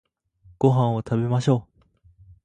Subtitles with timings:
[0.57, 1.83] ご飯を食べましょう